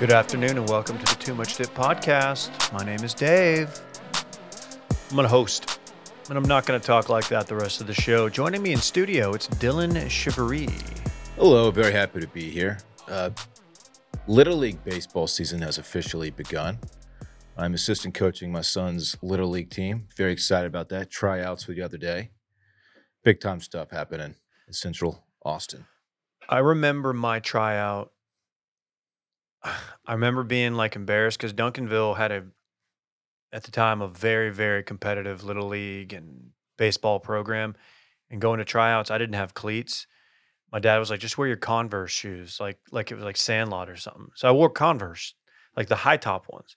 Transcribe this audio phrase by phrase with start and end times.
[0.00, 2.72] Good afternoon and welcome to the Too Much Dip podcast.
[2.72, 3.68] My name is Dave.
[5.10, 5.78] I'm going to host,
[6.30, 8.30] and I'm not going to talk like that the rest of the show.
[8.30, 10.70] Joining me in studio, it's Dylan Shivery.
[11.36, 12.78] Hello, very happy to be here.
[13.08, 13.28] Uh,
[14.26, 16.78] Little League baseball season has officially begun.
[17.58, 20.08] I'm assistant coaching my son's Little League team.
[20.16, 21.10] Very excited about that.
[21.10, 22.30] Tryouts for the other day.
[23.22, 24.36] Big time stuff happening
[24.66, 25.84] in Central Austin.
[26.48, 28.12] I remember my tryout.
[30.06, 32.44] I remember being like embarrassed because Duncanville had a,
[33.52, 37.74] at the time, a very, very competitive Little League and baseball program.
[38.30, 40.06] And going to tryouts, I didn't have cleats
[40.72, 43.90] my dad was like, just wear your Converse shoes, like like it was like Sandlot
[43.90, 44.28] or something.
[44.34, 45.34] So I wore Converse,
[45.76, 46.76] like the high top ones,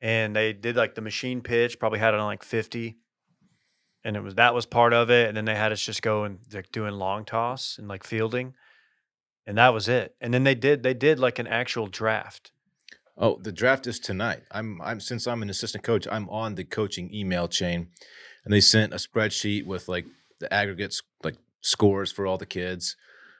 [0.00, 1.78] and they did like the machine pitch.
[1.78, 2.96] Probably had it on like fifty,
[4.04, 5.28] and it was that was part of it.
[5.28, 8.54] And then they had us just go and like doing long toss and like fielding,
[9.46, 10.14] and that was it.
[10.20, 12.52] And then they did they did like an actual draft.
[13.18, 14.42] Oh, the draft is tonight.
[14.50, 17.88] I'm I'm since I'm an assistant coach, I'm on the coaching email chain,
[18.44, 20.06] and they sent a spreadsheet with like
[20.40, 22.96] the aggregates, like scores for all the kids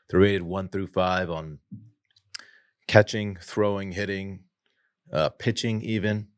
[0.09, 1.59] they're rated one through five on
[2.87, 4.45] catching, throwing, hitting,
[5.12, 6.29] uh, pitching, even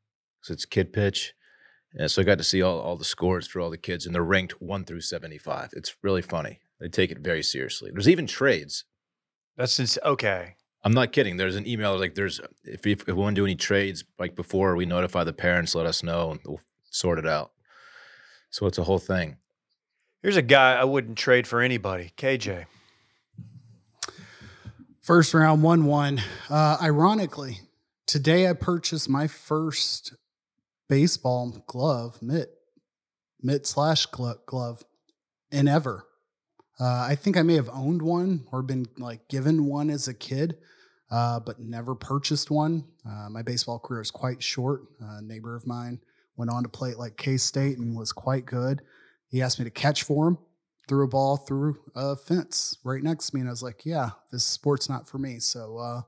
[0.41, 1.35] because it's kid pitch.
[1.95, 4.15] And so I got to see all, all the scores for all the kids, and
[4.15, 5.71] they're ranked one through 75.
[5.73, 6.61] It's really funny.
[6.81, 7.91] They take it very seriously.
[7.93, 8.85] There's even trades.
[9.59, 10.55] That's just okay.
[10.85, 11.37] I'm not kidding.
[11.37, 14.37] There's an email like there's if, if, if we want to do any trades like
[14.37, 17.51] before we notify the parents, let us know and we'll sort it out.
[18.51, 19.37] So it's a whole thing.
[20.23, 22.67] Here's a guy I wouldn't trade for anybody, KJ.
[25.03, 26.23] First round, 1 1.
[26.49, 27.61] Uh, ironically,
[28.07, 30.15] today I purchased my first
[30.89, 32.51] baseball glove, mitt,
[33.43, 34.85] mitt slash glove,
[35.51, 36.08] in ever.
[36.81, 40.15] Uh, I think I may have owned one or been like given one as a
[40.15, 40.59] kid,
[41.11, 42.85] uh, but never purchased one.
[43.07, 44.83] Uh, my baseball career is quite short.
[45.01, 46.01] a neighbor of mine
[46.37, 48.83] went on to play at like K State and was quite good.
[49.29, 50.39] He asked me to catch for him
[50.89, 53.41] threw a ball through a fence right next to me.
[53.43, 55.39] And I was like, yeah, this sport's not for me.
[55.39, 56.03] So uh,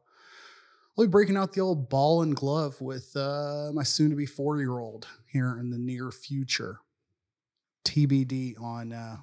[0.98, 4.26] I'll be breaking out the old ball and glove with uh, my soon to be
[4.26, 6.80] four year old here in the near future.
[7.84, 9.18] TBD on uh,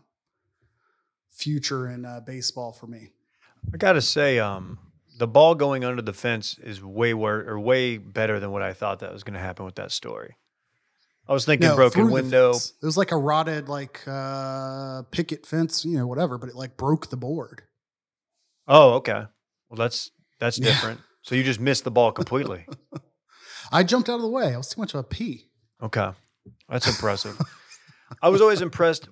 [1.38, 3.12] future in uh, baseball for me.
[3.74, 4.80] I got to say, um,
[5.18, 8.74] the ball going under the fence is way wor- or way better than what I
[8.74, 10.36] thought that was going to happen with that story.
[11.28, 12.52] I was thinking no, broken window.
[12.52, 16.78] It was like a rotted like uh picket fence, you know, whatever, but it like
[16.78, 17.64] broke the board.
[18.66, 19.25] Oh, okay.
[19.69, 21.00] Well, that's that's different.
[21.00, 21.06] Yeah.
[21.24, 22.66] So you just missed the ball completely.
[23.74, 24.54] I jumped out of the way.
[24.54, 25.50] I was too much of a pee.
[25.84, 26.12] Okay.
[26.69, 27.38] That's impressive.
[28.22, 29.09] I was always impressed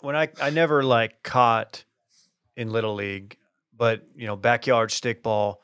[0.00, 1.84] when I I never like caught
[2.56, 3.36] in little league,
[3.76, 5.56] but you know, backyard stickball,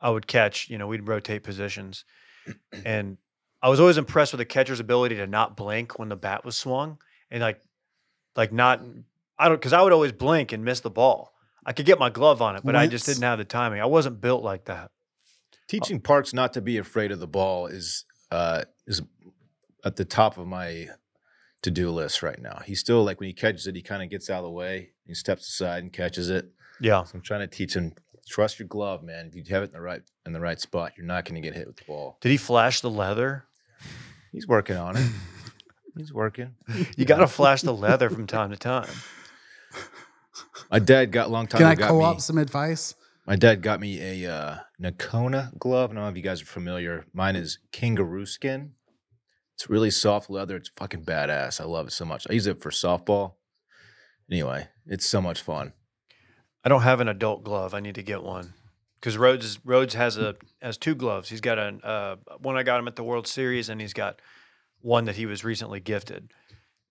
[0.00, 2.04] I would catch, you know, we'd rotate positions.
[2.84, 3.18] And
[3.62, 6.56] I was always impressed with the catcher's ability to not blink when the bat was
[6.56, 6.98] swung
[7.30, 7.60] and like
[8.34, 8.82] like not
[9.38, 11.32] I don't because I would always blink and miss the ball.
[11.64, 13.80] I could get my glove on it, but I just didn't have the timing.
[13.80, 14.90] I wasn't built like that.
[15.68, 19.00] Teaching Parks not to be afraid of the ball is uh, is
[19.84, 20.88] at the top of my
[21.62, 22.60] to do list right now.
[22.64, 24.90] He's still like when he catches it, he kind of gets out of the way,
[25.06, 26.50] he steps aside and catches it.
[26.80, 27.92] Yeah, so I'm trying to teach him
[28.28, 29.26] trust your glove, man.
[29.26, 31.40] If you have it in the right in the right spot, you're not going to
[31.40, 32.18] get hit with the ball.
[32.20, 33.44] Did he flash the leather?
[34.32, 35.10] He's working on it.
[35.96, 36.54] He's working.
[36.96, 38.88] You got to flash the leather from time to time.
[40.70, 41.58] My dad got long time.
[41.58, 42.94] Can I co-op me, some advice?
[43.26, 45.90] My dad got me a uh, Nokona glove.
[45.90, 47.04] I don't know if you guys are familiar.
[47.12, 48.72] Mine is kangaroo skin.
[49.62, 50.56] It's really soft leather.
[50.56, 51.60] It's fucking badass.
[51.60, 52.26] I love it so much.
[52.28, 53.34] I use it for softball.
[54.28, 55.72] Anyway, it's so much fun.
[56.64, 57.72] I don't have an adult glove.
[57.72, 58.54] I need to get one
[58.98, 61.28] because Rhodes Rhodes has a has two gloves.
[61.28, 64.20] He's got a uh, one I got him at the World Series, and he's got
[64.80, 66.32] one that he was recently gifted.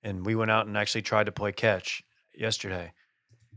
[0.01, 2.93] And we went out and actually tried to play catch yesterday.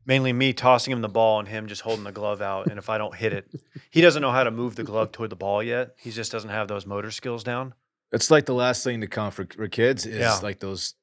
[0.04, 2.66] Mainly me tossing him the ball and him just holding the glove out.
[2.66, 3.48] And if I don't hit it,
[3.92, 5.94] he doesn't know how to move the glove toward the ball yet.
[5.98, 7.74] He just doesn't have those motor skills down.
[8.14, 10.38] It's like the last thing to come for, for kids is yeah.
[10.42, 10.94] like those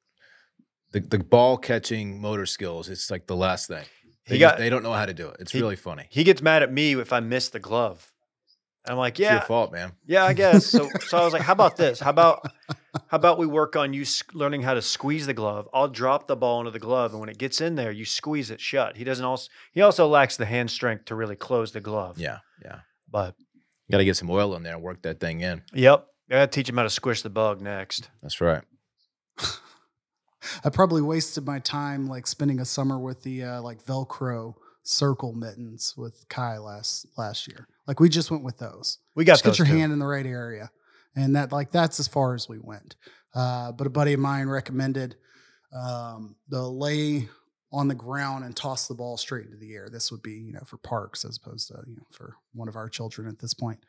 [0.92, 2.88] the, the ball catching motor skills.
[2.88, 3.84] It's like the last thing.
[4.28, 5.36] They, got, they don't know how to do it.
[5.40, 6.06] It's he, really funny.
[6.10, 8.12] He gets mad at me if I miss the glove.
[8.86, 9.92] I'm like, yeah, it's your fault, man.
[10.06, 10.66] Yeah, I guess.
[10.66, 12.00] So, so I was like, how about this?
[12.00, 12.50] How about,
[13.06, 15.68] how about we work on you learning how to squeeze the glove?
[15.72, 18.50] I'll drop the ball into the glove, and when it gets in there, you squeeze
[18.50, 18.96] it shut.
[18.96, 19.48] He doesn't also.
[19.72, 22.18] He also lacks the hand strength to really close the glove.
[22.18, 22.80] Yeah, yeah.
[23.08, 23.36] But
[23.86, 25.62] you got to get some oil in there and work that thing in.
[25.72, 28.08] Yep, I got to teach him how to squish the bug next.
[28.22, 28.62] That's right.
[30.64, 35.34] I probably wasted my time like spending a summer with the uh, like Velcro circle
[35.34, 37.68] mittens with Kai last last year.
[37.86, 38.98] Like we just went with those.
[39.14, 39.76] We got just get your too.
[39.76, 40.70] hand in the right area,
[41.14, 42.96] and that like that's as far as we went.
[43.34, 45.16] Uh, but a buddy of mine recommended
[45.76, 47.28] um, the lay
[47.72, 49.90] on the ground and toss the ball straight into the air.
[49.92, 52.76] This would be you know for parks as opposed to you know for one of
[52.76, 53.80] our children at this point.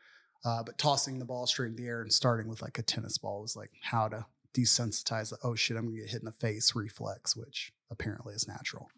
[0.44, 3.16] Uh, but tossing the ball straight in the air and starting with like a tennis
[3.16, 6.32] ball was like how to desensitize the oh shit I'm gonna get hit in the
[6.32, 8.90] face reflex, which apparently is natural.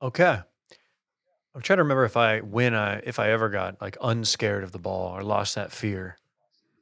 [0.00, 0.40] Okay.
[1.54, 4.72] I'm trying to remember if I when I if I ever got like unscared of
[4.72, 6.16] the ball or lost that fear.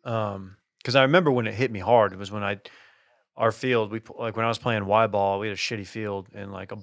[0.04, 2.12] Um, because I remember when it hit me hard.
[2.12, 2.58] It was when I
[3.36, 5.38] our field we like when I was playing Y ball.
[5.38, 6.78] We had a shitty field and like a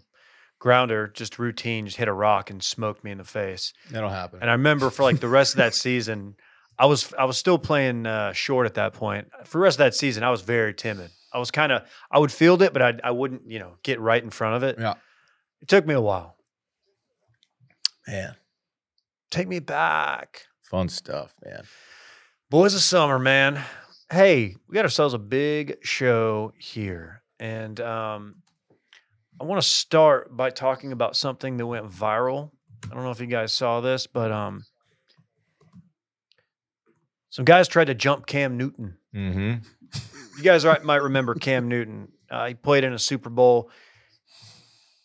[0.59, 3.73] grounder just routine just hit a rock and smoked me in the face.
[3.91, 4.39] That'll happen.
[4.41, 6.35] And I remember for like the rest of that season,
[6.77, 9.27] I was I was still playing uh, short at that point.
[9.45, 11.11] For the rest of that season, I was very timid.
[11.31, 13.99] I was kind of I would field it, but I I wouldn't you know get
[13.99, 14.77] right in front of it.
[14.79, 14.95] yeah,
[15.61, 16.35] It took me a while.
[18.07, 18.35] man,
[19.31, 20.45] Take me back.
[20.61, 21.63] fun stuff, man.
[22.49, 23.63] Boys of summer, man.
[24.11, 27.23] Hey, we got ourselves a big show here.
[27.39, 28.35] And um,
[29.41, 32.51] I want to start by talking about something that went viral.
[32.91, 34.65] I don't know if you guys saw this, but um,
[37.33, 38.95] some guys tried to jump Cam Newton.
[39.15, 40.37] Mm-hmm.
[40.37, 42.09] You guys might remember Cam Newton.
[42.29, 43.71] Uh, he played in a Super Bowl.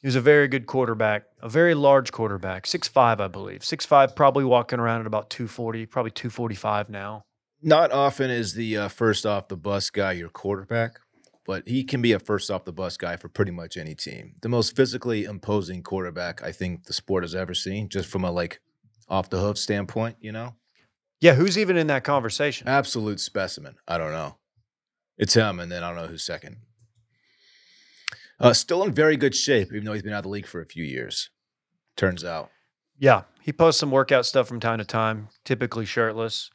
[0.03, 3.61] He was a very good quarterback, a very large quarterback, 6'5", I believe.
[3.61, 7.25] 6'5", probably walking around at about 240, probably 245 now.
[7.63, 11.01] Not often is the uh, first off the bus guy your quarterback,
[11.47, 14.35] but he can be a first off the bus guy for pretty much any team.
[14.43, 18.31] The most physically imposing quarterback I think the sport has ever seen, just from a
[18.31, 18.61] like
[19.09, 20.17] off the hoof standpoint.
[20.21, 20.55] You know,
[21.21, 22.69] Yeah, who's even in that conversation?
[22.69, 23.77] absolute specimen.
[23.87, 24.37] I don't know.
[25.17, 26.59] It's him, and then I don't know who's second.
[28.41, 30.61] Uh, still in very good shape, even though he's been out of the league for
[30.61, 31.31] a few years.
[31.97, 32.51] Turns out.
[32.97, 36.51] Yeah, he posts some workout stuff from time to time, typically shirtless.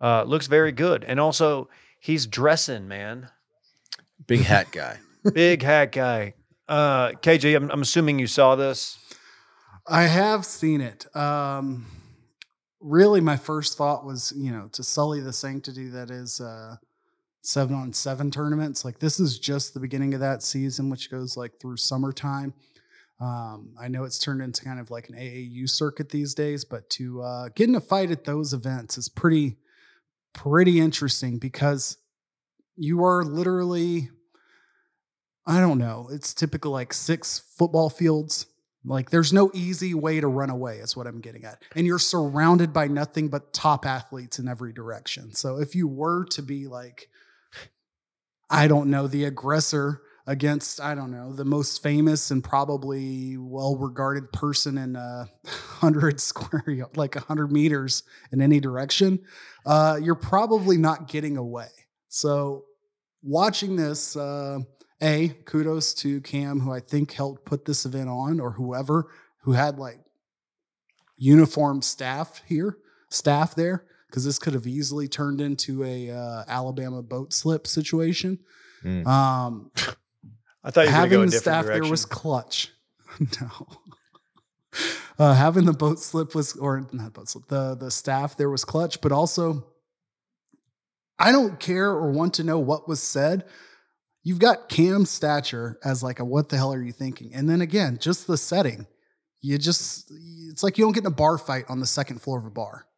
[0.00, 1.68] Uh, looks very good, and also
[1.98, 3.30] he's dressing, man.
[4.28, 4.98] Big hat guy.
[5.34, 6.34] Big hat guy.
[6.68, 8.98] Uh, KJ, I'm, I'm assuming you saw this.
[9.88, 11.06] I have seen it.
[11.16, 11.86] Um,
[12.86, 16.76] really, my first thought was, you know, to sully the sanctity that is uh,
[17.42, 18.84] seven on seven tournaments.
[18.84, 22.54] Like this is just the beginning of that season, which goes like through summertime.
[23.20, 26.88] Um, I know it's turned into kind of like an AAU circuit these days, but
[26.90, 29.56] to uh, get in a fight at those events is pretty,
[30.32, 31.96] pretty interesting because
[32.76, 34.10] you are literally,
[35.46, 38.46] I don't know, it's typical like six football fields
[38.86, 41.62] like there's no easy way to run away is what I'm getting at.
[41.74, 45.34] And you're surrounded by nothing but top athletes in every direction.
[45.34, 47.08] So if you were to be like
[48.48, 54.32] I don't know, the aggressor against I don't know, the most famous and probably well-regarded
[54.32, 55.28] person in a
[55.80, 59.18] 100 square like 100 meters in any direction,
[59.64, 61.68] uh you're probably not getting away.
[62.08, 62.64] So
[63.22, 64.60] watching this uh
[65.02, 69.08] a, kudos to Cam, who I think helped put this event on, or whoever
[69.42, 70.00] who had like
[71.16, 72.78] uniformed staff here,
[73.10, 78.38] staff there, because this could have easily turned into a uh, Alabama boat slip situation.
[78.84, 79.06] Mm.
[79.06, 79.70] Um,
[80.64, 81.82] I thought you were going having go a the different staff direction.
[81.82, 82.72] there was clutch.
[83.40, 83.50] no.
[85.18, 88.64] Uh, having the boat slip was, or not boat slip, the the staff there was
[88.64, 89.66] clutch, but also,
[91.18, 93.44] I don't care or want to know what was said.
[94.26, 97.30] You've got Cam stature as like a what the hell are you thinking?
[97.32, 98.88] And then again, just the setting.
[99.40, 100.10] You just
[100.50, 102.50] it's like you don't get in a bar fight on the second floor of a
[102.50, 102.88] bar.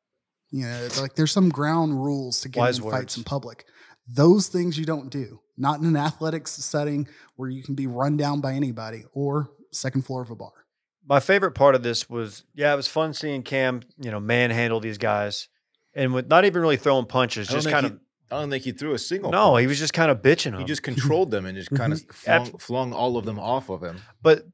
[0.51, 2.97] You know, it's like there's some ground rules to get in words.
[2.97, 3.67] fights in public.
[4.09, 5.41] Those things you don't do.
[5.59, 7.07] Not in an athletics setting
[7.37, 10.65] where you can be run down by anybody or second floor of a bar.
[11.07, 14.81] My favorite part of this was, yeah, it was fun seeing Cam, you know, manhandle
[14.81, 15.49] these guys,
[15.95, 18.01] and with not even really throwing punches, just kind he- of.
[18.31, 19.31] I don't think he threw a single.
[19.31, 20.61] No, he was just kind of bitching them.
[20.61, 23.83] He just controlled them and just kind of flung, flung all of them off of
[23.83, 24.01] him.
[24.23, 24.45] But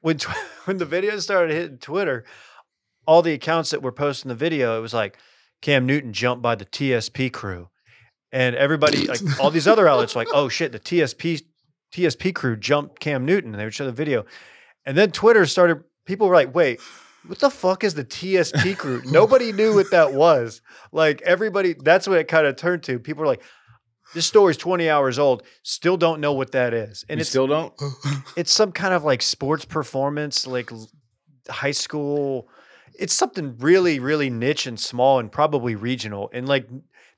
[0.00, 2.24] when tw- when the video started hitting Twitter,
[3.06, 5.18] all the accounts that were posting the video, it was like
[5.60, 7.68] Cam Newton jumped by the TSP crew,
[8.32, 11.42] and everybody like all these other outlets were like, oh shit, the TSP
[11.92, 14.24] TSP crew jumped Cam Newton, and they would show the video,
[14.86, 15.82] and then Twitter started.
[16.06, 16.80] People were like, wait.
[17.26, 19.02] What the fuck is the TSP crew?
[19.04, 20.62] Nobody knew what that was.
[20.92, 22.98] Like everybody, that's what it kind of turned to.
[22.98, 23.42] People were like,
[24.14, 25.42] "This story's twenty hours old.
[25.62, 27.74] Still don't know what that is." And And you it's still don't.
[28.36, 30.88] it's some kind of like sports performance, like l-
[31.50, 32.48] high school.
[32.98, 36.30] It's something really, really niche and small and probably regional.
[36.32, 36.68] And like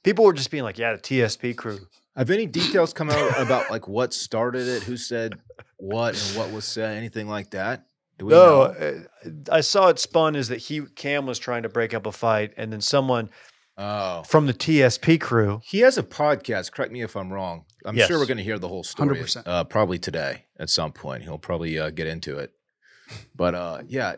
[0.02, 1.78] people were just being like, yeah, the TSP crew.
[2.16, 5.34] Have any details come out about like what started it, who said
[5.76, 7.86] what, and what was said, anything like that?
[8.20, 9.04] Do we No, know?
[9.26, 12.12] uh, I saw it spun is that he Cam was trying to break up a
[12.12, 13.30] fight, and then someone
[13.78, 15.62] Oh, from the TSP crew.
[15.64, 16.70] he has a podcast.
[16.70, 17.64] Correct me if I'm wrong.
[17.86, 19.18] I'm sure we're going to hear the whole story.
[19.18, 19.42] 100%.
[19.46, 21.22] Uh, probably today at some point.
[21.22, 22.52] He'll probably uh, get into it.
[23.34, 24.16] But uh, yeah,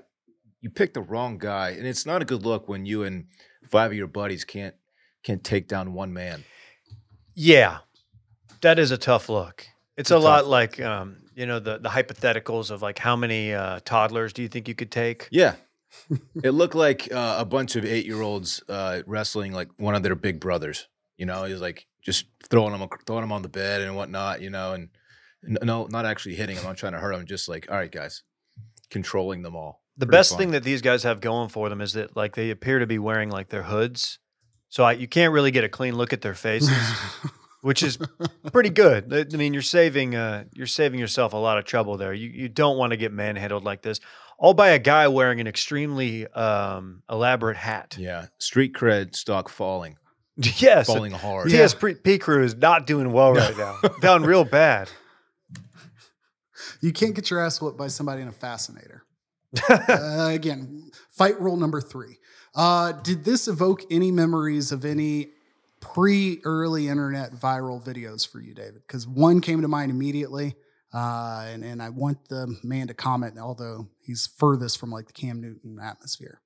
[0.60, 3.26] you picked the wrong guy, and it's not a good look when you and
[3.70, 4.74] five of your buddies can't
[5.22, 6.42] can't take down one man.
[7.34, 7.78] Yeah,
[8.62, 9.64] that is a tough look.
[9.96, 13.16] It's a a tough lot like um, you know the the hypotheticals of like how
[13.16, 15.28] many uh, toddlers do you think you could take?
[15.30, 15.54] Yeah.
[16.42, 20.02] it looked like uh, a bunch of eight year olds uh, wrestling like one of
[20.02, 20.88] their big brothers.
[21.18, 24.40] You know, he was like just throwing them, throwing them on the bed and whatnot.
[24.40, 24.88] You know, and
[25.42, 26.66] no, not actually hitting them.
[26.66, 27.26] I'm trying to hurt them.
[27.26, 28.22] Just like, all right, guys,
[28.90, 29.82] controlling them all.
[29.96, 30.38] The Pretty best fun.
[30.38, 32.98] thing that these guys have going for them is that like they appear to be
[32.98, 34.18] wearing like their hoods,
[34.68, 36.70] so I, you can't really get a clean look at their faces,
[37.62, 37.98] which is
[38.52, 39.12] pretty good.
[39.12, 42.12] I I mean, you're saving uh, you're saving yourself a lot of trouble there.
[42.12, 44.00] You you don't want to get manhandled like this,
[44.36, 47.96] all by a guy wearing an extremely um, elaborate hat.
[47.98, 49.96] Yeah, street cred stock falling,
[50.36, 51.50] yes, falling hard.
[51.50, 51.64] Yeah.
[51.64, 53.78] TSP crew is not doing well right now.
[54.00, 54.90] Down real bad.
[56.80, 59.04] You can't get your ass whooped by somebody in a fascinator.
[59.68, 62.18] uh, again, fight rule number three.
[62.54, 65.28] Uh, did this evoke any memories of any
[65.82, 68.82] pre early internet viral videos for you, David?
[68.86, 70.54] Because one came to mind immediately.
[70.94, 75.12] Uh, and, and I want the man to comment, although he's furthest from like the
[75.12, 76.40] Cam Newton atmosphere.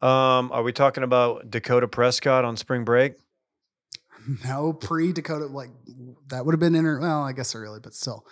[0.00, 3.14] Um, are we talking about Dakota Prescott on spring break?
[4.44, 5.70] No, pre Dakota, like
[6.26, 7.00] that would have been inter.
[7.00, 8.26] Well, I guess early, but still,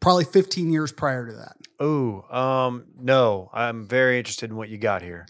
[0.00, 1.56] probably 15 years prior to that.
[1.78, 3.50] Oh, um, no.
[3.52, 5.26] I'm very interested in what you got here.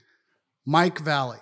[0.64, 1.40] Mike Vallely.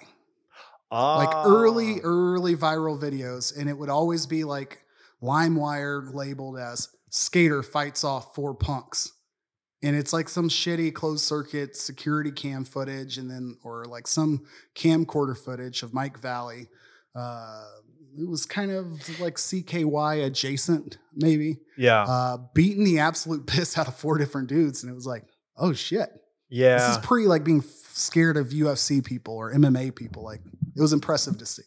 [0.93, 2.05] Like early, Ah.
[2.05, 4.85] early viral videos, and it would always be like
[5.23, 9.13] LimeWire labeled as skater fights off four punks.
[9.83, 14.43] And it's like some shitty closed circuit security cam footage, and then or like some
[14.75, 16.67] camcorder footage of Mike Vallely.
[17.15, 17.65] Uh,
[18.19, 21.59] it was kind of like CKY adjacent, maybe.
[21.79, 22.03] Yeah.
[22.03, 25.25] Uh, beating the absolute piss out of four different dudes, and it was like,
[25.57, 26.11] oh shit.
[26.51, 26.77] yeah.
[26.89, 30.23] This is pre like being f- scared of UFC people or MMA people.
[30.25, 30.43] Like
[30.77, 31.63] it was impressive to see.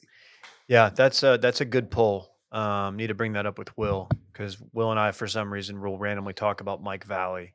[0.68, 2.30] Yeah, that's a that's a good pull.
[2.52, 5.82] Um, need to bring that up with Will because Will and I, for some reason,
[5.82, 7.50] will randomly talk about Mike Vallely.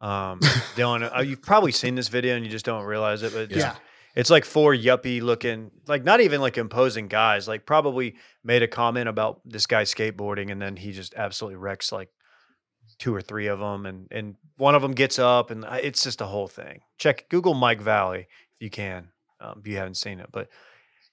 [0.00, 0.40] Um,
[0.76, 3.74] Dylan, uh, you've probably seen this video and you just don't realize it, but Yeah.
[4.14, 7.48] it's like four yuppie looking, like not even like imposing guys.
[7.48, 11.90] Like probably made a comment about this guy skateboarding, and then he just absolutely wrecks
[11.90, 12.10] like
[12.98, 16.20] two or three of them, and and one of them gets up, and it's just
[16.20, 16.82] a whole thing.
[16.98, 19.08] Check Google Mike Valley if you can,
[19.40, 20.48] um, if you haven't seen it, but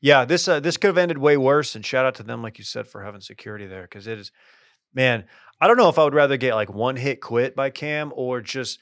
[0.02, 1.76] yeah, this uh, this could have ended way worse.
[1.76, 4.32] And shout out to them, like you said, for having security there because it is,
[4.94, 5.26] man.
[5.60, 8.42] I don't know if I would rather get like one hit quit by Cam or
[8.42, 8.80] just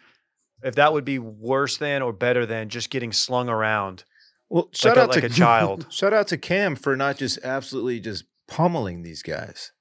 [0.63, 4.05] if that would be worse than or better than just getting slung around
[4.49, 5.87] Well, shout like, a, out like to a child.
[5.89, 9.73] Shout out to Cam for not just absolutely just pummeling these guys.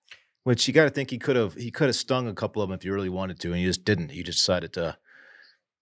[0.43, 2.69] Which you got to think he could have he could have stung a couple of
[2.69, 4.11] them if he really wanted to, and he just didn't.
[4.11, 4.97] He just decided to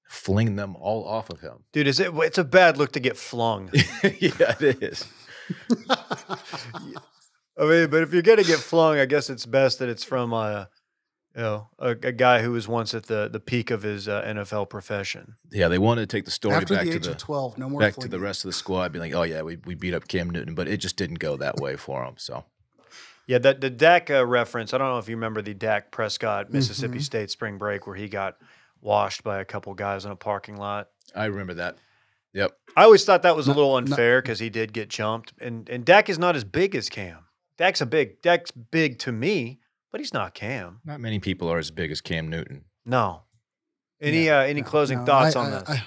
[0.09, 1.65] fling them all off of him.
[1.73, 2.13] Dude, is it?
[2.13, 3.71] It's a bad look to get flung.
[4.03, 5.05] yeah, it is.
[7.59, 10.33] I mean, but if you're gonna get flung, I guess it's best that it's from
[10.33, 10.69] a,
[11.35, 14.23] you know, a, a guy who was once at the the peak of his uh,
[14.23, 15.37] NFL profession.
[15.51, 17.81] Yeah, they wanted to take the story After back the to the 12, no more
[17.81, 20.07] back to the rest of the squad, being like, "Oh yeah, we we beat up
[20.09, 22.15] Cam Newton," but it just didn't go that way for him.
[22.19, 22.45] So
[23.27, 24.75] Yeah, that the Dak uh, reference.
[24.75, 27.03] I don't know if you remember the Dak Prescott Mississippi Mhm.
[27.03, 28.37] State spring break where he got
[28.83, 30.89] washed by a couple guys in a parking lot.
[31.15, 31.79] I remember that.
[32.37, 32.53] Yep.
[32.77, 35.85] I always thought that was a little unfair because he did get jumped, and and
[35.85, 37.25] Dak is not as big as Cam.
[37.57, 38.21] Dak's a big.
[38.23, 39.59] Dak's big to me,
[39.91, 40.81] but he's not Cam.
[40.85, 42.67] Not many people are as big as Cam Newton.
[42.85, 43.23] No.
[44.01, 45.71] Any uh, any No, closing no, thoughts I- on I- this?
[45.71, 45.83] I,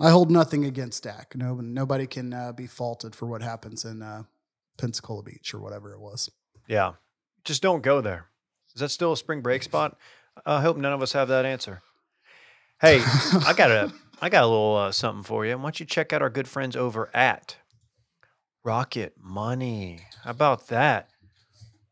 [0.00, 1.34] I hold nothing against Dak.
[1.36, 4.24] No, nobody can uh, be faulted for what happens in uh,
[4.78, 6.30] Pensacola Beach or whatever it was.
[6.68, 6.92] yeah,
[7.44, 8.26] just don't go there.
[8.74, 9.96] Is that still a spring break spot?
[10.46, 11.82] I hope none of us have that answer.
[12.80, 13.00] Hey,
[13.46, 15.56] I got a I got a little uh, something for you.
[15.56, 17.56] Why don't you check out our good friends over at
[18.64, 20.00] Rocket Money?
[20.24, 21.08] How about that?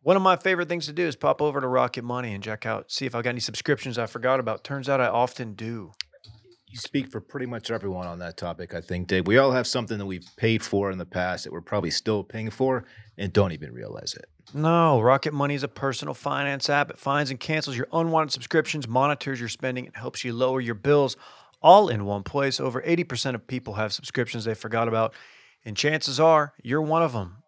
[0.03, 2.67] One of my favorite things to do is pop over to Rocket Money and check
[2.67, 4.65] out, see if I got any subscriptions I forgot about.
[4.65, 5.93] Turns out I often do.
[6.69, 9.29] You speak for pretty much everyone on that topic, I think, Dave.
[9.29, 12.25] We all have something that we've paid for in the past that we're probably still
[12.25, 12.85] paying for
[13.17, 14.27] and don't even realize it.
[14.53, 16.91] No, Rocket Money is a personal finance app.
[16.91, 20.75] It finds and cancels your unwanted subscriptions, monitors your spending, and helps you lower your
[20.75, 21.17] bills
[21.67, 22.61] all in one place.
[22.61, 25.13] Over 80% of people have subscriptions they forgot about,
[25.65, 27.39] and chances are you're one of them.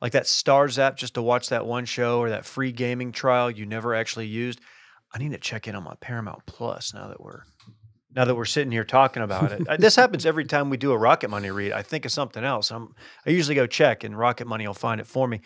[0.00, 3.50] Like that Starz app just to watch that one show or that free gaming trial
[3.50, 4.60] you never actually used.
[5.14, 7.42] I need to check in on my Paramount Plus now that we're
[8.16, 9.66] now that we're sitting here talking about it.
[9.78, 11.72] This happens every time we do a Rocket Money read.
[11.72, 12.70] I think of something else.
[12.70, 12.94] I'm,
[13.26, 15.42] I usually go check, and Rocket Money will find it for me.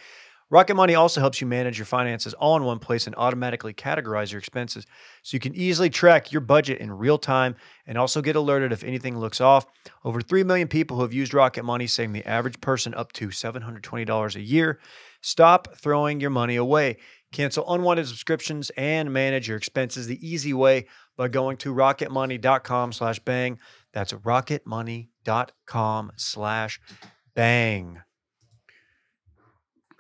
[0.53, 4.33] Rocket Money also helps you manage your finances all in one place and automatically categorize
[4.33, 4.85] your expenses
[5.23, 7.57] so you can easily track your budget in real time
[7.87, 9.65] and also get alerted if anything looks off.
[10.05, 13.29] Over 3 million people who have used Rocket Money, saving the average person up to
[13.29, 14.79] $720 a year.
[15.23, 16.99] Stop throwing your money away.
[17.33, 20.85] Cancel unwanted subscriptions and manage your expenses the easy way
[21.17, 23.59] by going to rocketmoney.com slash bang.
[23.95, 26.81] That's rocketmoney.com slash
[27.35, 28.03] bang.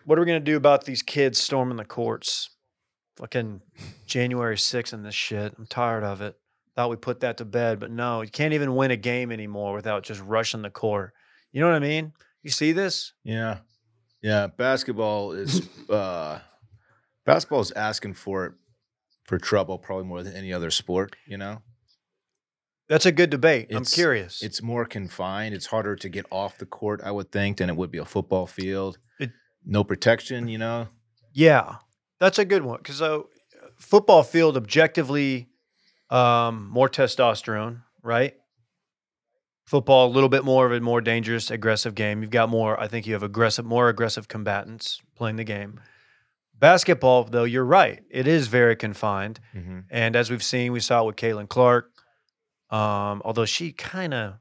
[0.05, 2.51] What are we going to do about these kids storming the courts?
[3.19, 3.61] Fucking
[4.07, 5.55] January 6th and this shit.
[5.59, 6.37] I'm tired of it.
[6.75, 9.75] Thought we put that to bed, but no, you can't even win a game anymore
[9.75, 11.13] without just rushing the court.
[11.53, 12.13] You know what I mean?
[12.43, 13.13] You see this?
[13.23, 13.59] Yeah.
[14.23, 14.47] Yeah.
[14.47, 16.41] Basketball is uh
[17.27, 18.53] basketball is asking for it
[19.25, 21.61] for trouble probably more than any other sport, you know?
[22.89, 23.69] That's a good debate.
[23.73, 24.43] I'm curious.
[24.43, 25.55] It's more confined.
[25.55, 28.05] It's harder to get off the court, I would think, than it would be a
[28.05, 28.99] football field.
[29.21, 29.31] It-
[29.65, 30.89] no protection, you know?
[31.33, 31.77] Yeah,
[32.21, 33.21] that's a good one because uh,
[33.79, 35.49] football field objectively
[36.11, 38.35] um, more testosterone, right?
[39.65, 42.21] Football a little bit more of a more dangerous, aggressive game.
[42.21, 42.79] You've got more.
[42.79, 45.81] I think you have aggressive, more aggressive combatants playing the game.
[46.59, 48.03] Basketball, though, you're right.
[48.11, 49.81] It is very confined, Mm-hmm.
[49.91, 51.91] and as we've seen, we saw it with Caitlin Clark.
[52.71, 54.35] Um, although she kind of,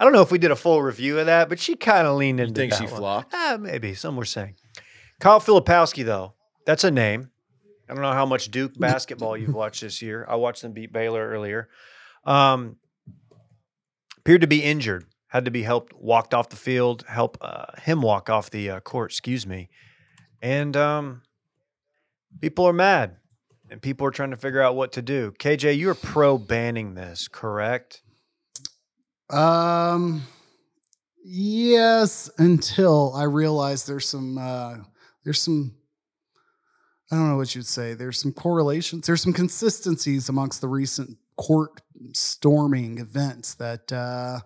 [0.00, 2.16] I don't know if we did a full review of that, but she kind of
[2.16, 2.52] leaned into.
[2.52, 3.00] You think that she one.
[3.00, 3.34] flopped?
[3.34, 4.54] Ah, maybe some were saying.
[5.20, 6.32] Kyle Filipowski, though,
[6.64, 7.30] that's a name.
[7.86, 10.24] I don't know how much Duke basketball you've watched this year.
[10.26, 11.68] I watched them beat Baylor earlier.
[12.24, 12.76] Um,
[14.16, 15.04] appeared to be injured.
[15.28, 18.80] Had to be helped, walked off the field, help uh, him walk off the uh,
[18.80, 19.10] court.
[19.10, 19.68] Excuse me.
[20.40, 21.22] And um,
[22.40, 23.16] people are mad,
[23.68, 25.34] and people are trying to figure out what to do.
[25.38, 28.02] KJ, you're pro banning this, correct?
[29.30, 30.22] Um,
[31.24, 34.76] yes, until I realized there's some uh,
[35.24, 35.76] there's some
[37.10, 37.94] I don't know what you'd say.
[37.94, 39.06] There's some correlations.
[39.06, 41.80] There's some consistencies amongst the recent court
[42.12, 44.40] storming events that uh,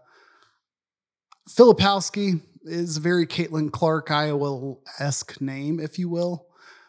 [1.49, 6.47] Filipowski is a very Caitlin Clark Iowa esque name, if you will.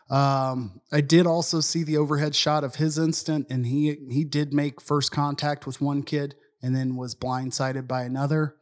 [0.10, 4.54] Um, I did also see the overhead shot of his instant, and he he did
[4.54, 8.56] make first contact with one kid and then was blindsided by another.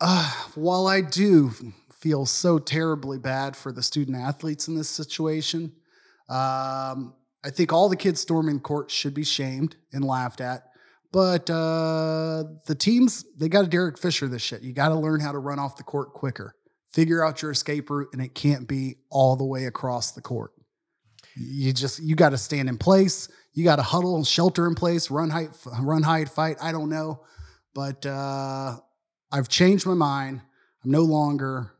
[0.00, 1.52] Uh, while I do
[1.92, 5.72] feel so terribly bad for the student athletes in this situation,
[6.28, 7.14] um,
[7.44, 10.64] I think all the kids storming court should be shamed and laughed at.
[11.12, 14.62] But uh, the teams, they got to Derek Fisher this shit.
[14.62, 16.54] You got to learn how to run off the court quicker.
[16.90, 20.52] Figure out your escape route, and it can't be all the way across the court.
[21.36, 23.28] You just you got to stand in place.
[23.52, 25.10] You got to huddle and shelter in place.
[25.10, 26.56] Run hide, run hide, fight.
[26.60, 27.22] I don't know,
[27.74, 28.76] but uh,
[29.30, 30.40] I've changed my mind.
[30.84, 31.72] I'm no longer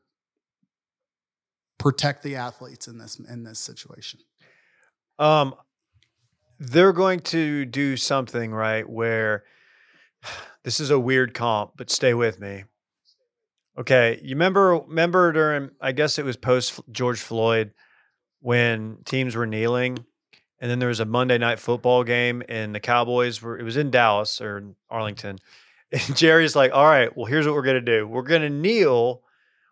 [1.78, 4.20] protect the athletes in this in this situation.
[5.18, 5.54] Um,
[6.58, 9.44] they're going to do something right where
[10.64, 12.64] this is a weird comp, but stay with me.
[13.78, 17.72] Okay, you remember remember during I guess it was post George Floyd
[18.42, 20.04] when teams were kneeling,
[20.60, 23.76] and then there was a Monday night football game, and the Cowboys were it was
[23.76, 25.38] in Dallas or in Arlington,
[25.92, 28.06] and Jerry's like, "All right, well here's what we're gonna do.
[28.06, 29.22] We're gonna kneel.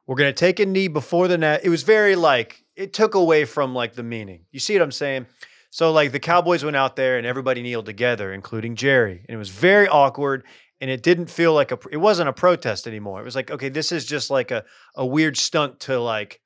[0.07, 3.45] We're gonna take a knee before the net." It was very like it took away
[3.45, 4.47] from like the meaning.
[4.53, 5.27] You see what I'm saying?
[5.71, 9.39] So like the Cowboys went out there and everybody kneeled together, including Jerry, and it
[9.39, 10.45] was very awkward.
[10.83, 11.79] And it didn't feel like a.
[11.93, 13.21] It wasn't a protest anymore.
[13.21, 16.41] It was like, okay, this is just like a a weird stunt to like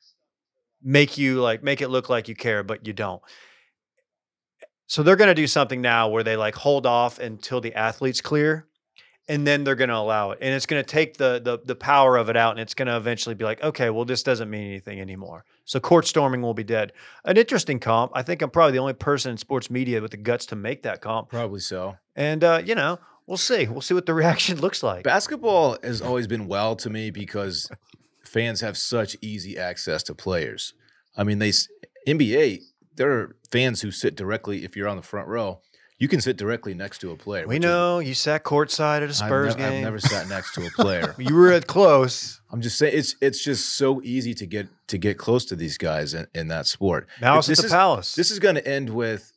[0.85, 3.23] make you like make it look like you care, but you don't.
[4.87, 8.67] So they're gonna do something now where they like hold off until the athletes clear,
[9.27, 12.29] and then they're gonna allow it, and it's gonna take the the the power of
[12.29, 15.45] it out, and it's gonna eventually be like, okay, well, this doesn't mean anything anymore.
[15.65, 16.93] So court storming will be dead.
[17.25, 18.13] An interesting comp.
[18.15, 20.83] I think I'm probably the only person in sports media with the guts to make
[20.83, 21.31] that comp.
[21.31, 21.97] Probably so.
[22.15, 23.67] And uh, you know, we'll see.
[23.67, 25.05] We'll see what the reaction looks like.
[25.05, 27.71] Basketball has always been well to me because
[28.35, 30.75] fans have such easy access to players.
[31.17, 31.53] I mean, they
[32.07, 32.61] NBA
[32.97, 34.65] there are fans who sit directly.
[34.65, 35.61] If you're on the front row,
[35.99, 37.43] you can sit directly next to a player.
[37.47, 39.85] We which is- know you sat courtside at a I've Spurs I've game.
[39.85, 41.15] never sat next to a player.
[41.19, 42.41] you were at close.
[42.53, 45.79] I'm just saying it's it's just so easy to get to get close to these
[45.79, 47.09] guys in, in that sport.
[47.21, 48.15] Malice at the is- Palace.
[48.15, 49.33] This is going to end with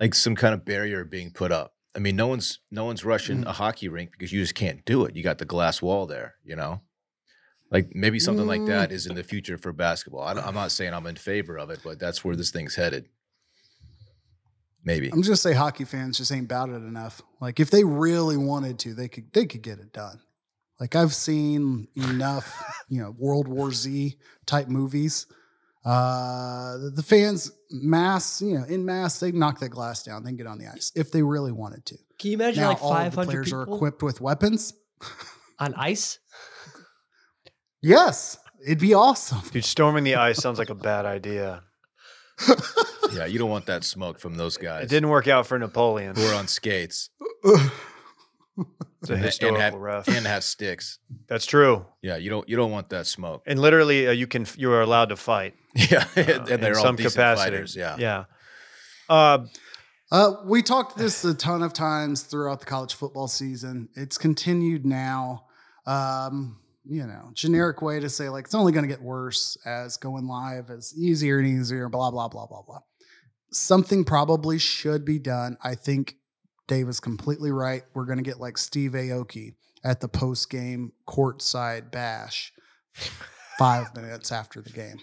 [0.00, 1.74] like some kind of barrier being put up.
[1.96, 3.48] I mean, no one's no one's rushing Mm.
[3.48, 5.16] a hockey rink because you just can't do it.
[5.16, 6.82] You got the glass wall there, you know.
[7.70, 8.68] Like maybe something like Mm.
[8.68, 10.22] that is in the future for basketball.
[10.22, 13.08] I, i'm not saying I'm in favor of it, but that's where this thing's headed.
[14.84, 15.10] maybe.
[15.12, 17.20] I'm just say hockey fans just ain't about it enough.
[17.40, 20.20] Like if they really wanted to, they could they could get it done.
[20.80, 25.26] Like I've seen enough, you know, World War Z type movies.
[25.84, 30.30] Uh the, the fans mass, you know, in mass, they knock that glass down, they
[30.30, 31.96] can get on the ice if they really wanted to.
[32.18, 34.72] Can you imagine now like all the players people are equipped with weapons.
[35.58, 36.18] on ice?
[37.82, 39.40] Yes, it'd be awesome.
[39.52, 41.62] Dude, storming the ice sounds like a bad idea.
[43.12, 44.84] yeah, you don't want that smoke from those guys.
[44.84, 46.14] It didn't work out for Napoleon.
[46.16, 47.10] Who are on skates
[47.44, 50.08] It's a and, historical have, ref.
[50.08, 50.98] and have sticks.
[51.28, 51.86] That's true.
[52.02, 53.42] Yeah, you don't you don't want that smoke.
[53.46, 55.54] And literally, uh, you can you are allowed to fight.
[55.90, 57.44] Yeah, uh, and they're in all some decent capacities.
[57.74, 57.76] fighters.
[57.76, 57.96] Yeah.
[57.98, 58.24] yeah.
[59.08, 59.46] Uh,
[60.10, 63.88] Uh, we talked this a ton of times throughout the college football season.
[63.94, 65.44] It's continued now.
[65.86, 66.58] Um,
[66.88, 70.26] you know, generic way to say like it's only going to get worse as going
[70.26, 71.88] live is easier and easier.
[71.88, 72.80] Blah blah blah blah blah.
[73.52, 75.56] Something probably should be done.
[75.62, 76.16] I think
[76.66, 77.82] Dave is completely right.
[77.94, 82.52] We're going to get like Steve Aoki at the post game courtside bash
[83.58, 84.98] five minutes after the game.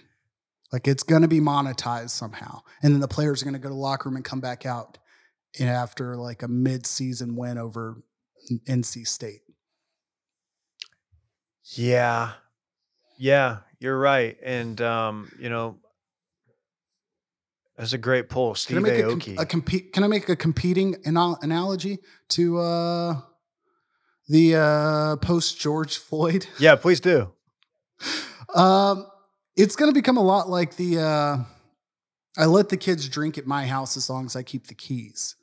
[0.72, 2.60] Like it's going to be monetized somehow.
[2.82, 4.66] And then the players are going to go to the locker room and come back
[4.66, 4.98] out
[5.60, 8.02] after like a mid-season win over
[8.68, 9.40] NC State.
[11.74, 12.32] Yeah,
[13.18, 14.36] yeah, you're right.
[14.42, 15.78] And um, you know,
[17.76, 19.40] that's a great pull, Can Steve I make a, Aoki.
[19.40, 19.92] a compete?
[19.92, 21.98] Can I make a competing ana- analogy
[22.30, 23.20] to uh,
[24.28, 26.46] the uh, post George Floyd?
[26.58, 27.32] yeah, please do.
[28.54, 29.06] Um,
[29.56, 31.36] it's going to become a lot like the uh,
[32.38, 35.36] I let the kids drink at my house as long as I keep the keys.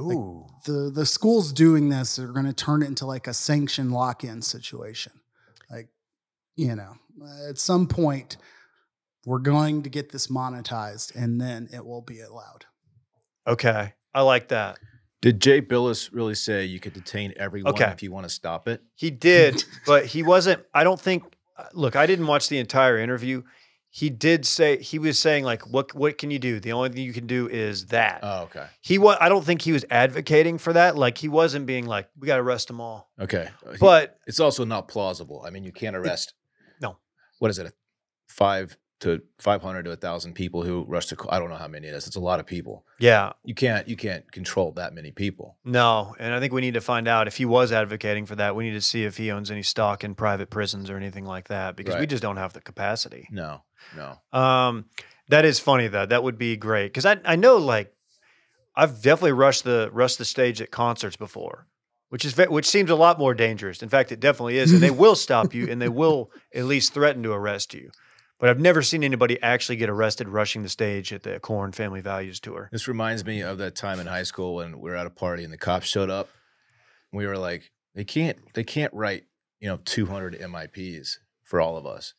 [0.00, 3.90] Ooh, the the schools doing this are going to turn it into like a sanction
[3.90, 5.12] lock in situation.
[6.58, 6.94] Like, you know,
[7.48, 8.36] at some point,
[9.26, 12.66] we're going to get this monetized, and then it will be allowed.
[13.46, 14.78] okay, I like that.
[15.20, 17.90] Did Jay Bilas really say you could detain everyone Okay.
[17.90, 18.82] if you want to stop it?
[18.94, 20.62] He did, but he wasn't.
[20.72, 21.24] I don't think.
[21.56, 23.42] uh, Look, I didn't watch the entire interview.
[23.90, 26.60] He did say he was saying like, "What what can you do?
[26.60, 28.66] The only thing you can do is that." Oh, okay.
[28.80, 29.16] he was.
[29.20, 30.96] I don't think he was advocating for that.
[30.96, 33.48] Like he wasn't being like, "We got to arrest them all." Okay.
[33.66, 35.42] Uh, But it's also not plausible.
[35.44, 36.34] I mean, you can't arrest.
[37.38, 37.72] What is it?
[38.26, 41.68] Five to five hundred to a thousand people who rush to i don't know how
[41.68, 42.08] many it is.
[42.08, 42.84] It's a lot of people.
[42.98, 43.86] yeah, You can't.
[43.86, 45.56] You can't control that many people.
[45.64, 48.56] no, and I think we need to find out if he was advocating for that.
[48.56, 51.46] We need to see if he owns any stock in private prisons or anything like
[51.46, 53.28] that because we just don't have the capacity.
[53.30, 53.62] No.
[53.96, 54.18] No.
[54.38, 54.86] Um,
[55.28, 56.06] that is funny though.
[56.06, 57.94] That would be great because I I know like
[58.74, 61.67] I've definitely rushed the rushed the stage at concerts before,
[62.08, 63.82] which is which seems a lot more dangerous.
[63.82, 66.94] In fact, it definitely is, and they will stop you and they will at least
[66.94, 67.90] threaten to arrest you.
[68.38, 72.00] But I've never seen anybody actually get arrested rushing the stage at the Korn Family
[72.00, 72.68] Values tour.
[72.70, 75.42] This reminds me of that time in high school when we were at a party
[75.42, 76.28] and the cops showed up.
[77.12, 79.24] We were like, they can't, they can't write,
[79.58, 82.14] you know, 200 MIPs for all of us.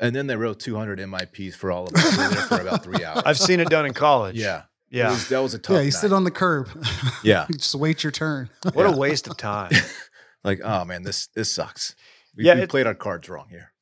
[0.00, 2.16] And then they wrote 200 MIPs for all of us.
[2.16, 3.22] We were there for about three hours.
[3.26, 4.34] I've seen it done in college.
[4.36, 5.10] yeah, It yeah.
[5.10, 5.74] was- that was a tough.
[5.74, 5.94] yeah, you night.
[5.94, 6.68] sit on the curb.
[7.24, 8.50] Yeah, You just wait your turn.
[8.74, 8.94] What Yeah.
[8.94, 9.72] a waste of time.
[10.44, 11.94] like oh man, this this sucks.
[12.36, 13.72] We, Yeah, we it- played our cards wrong here.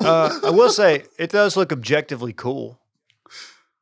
[0.00, 2.78] Uh, I will say it does look objectively cool.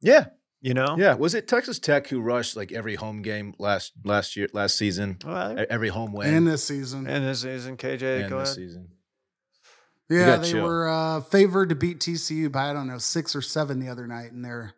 [0.01, 0.27] Yeah,
[0.61, 0.97] You know.
[0.99, 1.15] yeah.
[1.15, 5.19] Was it Texas Tech who rushed like every home game last last year, last season,
[5.25, 7.07] Well, every home win, And this season.
[7.09, 8.21] and this isn't KJ.
[8.23, 8.57] and Go this ahead.
[8.69, 8.89] season?
[10.09, 10.65] Yeah, they chill.
[10.65, 14.07] were uh, favored to beat TCU by I don't know six or seven the other
[14.07, 14.75] night, and they're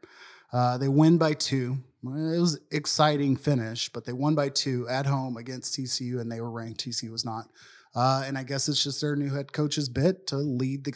[0.53, 1.79] uh, they win by two.
[2.07, 6.41] It was exciting finish, but they won by two at home against TCU, and they
[6.41, 6.85] were ranked.
[6.85, 7.49] TCU was not,
[7.95, 10.93] uh, and I guess it's just their new head coach's bit to lead the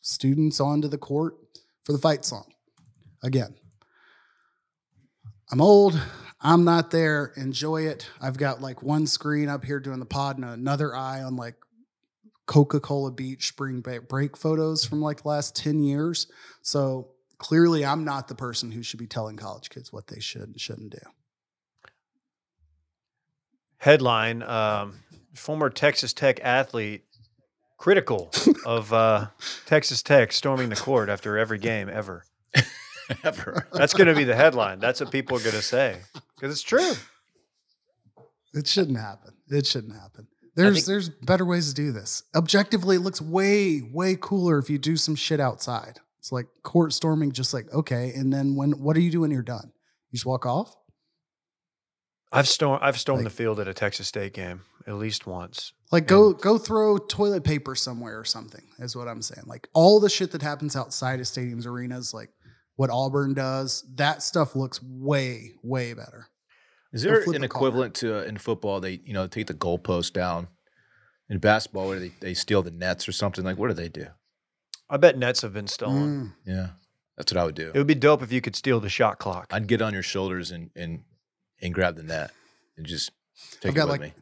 [0.00, 1.34] students onto the court
[1.84, 2.52] for the fight song.
[3.22, 3.54] Again,
[5.50, 6.00] I'm old.
[6.40, 7.32] I'm not there.
[7.36, 8.08] Enjoy it.
[8.20, 11.54] I've got like one screen up here doing the pod and another eye on like
[12.46, 16.26] Coca Cola Beach spring break photos from like last 10 years.
[16.62, 20.42] So clearly, I'm not the person who should be telling college kids what they should
[20.42, 21.00] and shouldn't do.
[23.78, 25.00] Headline: um,
[25.34, 27.04] Former Texas Tech athlete
[27.78, 28.30] critical
[28.64, 29.26] of uh,
[29.66, 32.24] Texas Tech storming the court after every game ever.
[33.24, 33.66] Ever.
[33.72, 34.78] That's going to be the headline.
[34.78, 35.98] That's what people are going to say
[36.34, 36.92] because it's true.
[38.54, 39.34] It shouldn't happen.
[39.48, 40.28] It shouldn't happen.
[40.54, 42.22] There's think- there's better ways to do this.
[42.34, 45.98] Objectively, it looks way way cooler if you do some shit outside.
[46.22, 48.12] It's like court storming, just like okay.
[48.14, 49.72] And then when what do you do when you're done?
[50.12, 50.72] You just walk off.
[52.30, 52.80] I've stormed.
[52.80, 55.72] I've stormed Like- the field at a Texas State game at least once.
[55.90, 58.62] Like go go throw toilet paper somewhere or something.
[58.78, 59.46] Is what I'm saying.
[59.46, 62.30] Like all the shit that happens outside of stadiums, arenas, like
[62.76, 66.28] what Auburn does, that stuff looks way way better.
[66.92, 68.78] Is there an the equivalent to uh, in football?
[68.78, 70.46] They you know take the goalpost down.
[71.28, 74.06] In basketball, where they, they steal the nets or something like, what do they do?
[74.92, 76.34] I bet nets have been stolen.
[76.46, 76.52] Mm.
[76.54, 76.66] Yeah,
[77.16, 77.70] that's what I would do.
[77.74, 79.46] It would be dope if you could steal the shot clock.
[79.50, 81.00] I'd get on your shoulders and and
[81.62, 82.30] and grab the net
[82.76, 83.10] and just
[83.60, 84.12] take I've it got, with like, me.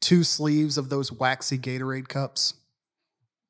[0.00, 2.54] Two sleeves of those waxy Gatorade cups.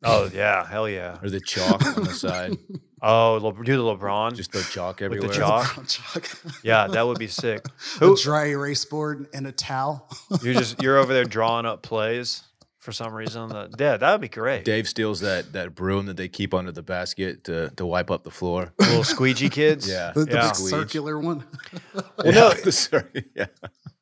[0.02, 1.18] oh yeah, hell yeah.
[1.22, 2.56] Or the chalk on the side.
[3.00, 4.34] Oh, Le- do the LeBron.
[4.34, 5.30] Just throw chalk the everywhere.
[5.32, 5.86] chalk?
[5.86, 6.28] Chalk.
[6.64, 7.64] yeah, that would be sick.
[7.66, 10.08] a Who dry erase board and a towel.
[10.42, 12.42] you're just you're over there drawing up plays
[12.82, 13.48] for some reason.
[13.48, 14.64] That, yeah, that would be great.
[14.64, 18.24] Dave steals that that broom that they keep under the basket to to wipe up
[18.24, 18.72] the floor.
[18.80, 19.88] Little squeegee kids.
[19.88, 20.12] Yeah.
[20.14, 20.46] The, the Yeah.
[20.48, 21.44] big circular one.
[21.94, 23.24] Well, no, Sorry.
[23.34, 23.46] Yeah.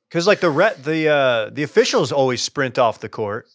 [0.09, 3.47] because like the re- the uh, the officials always sprint off the court.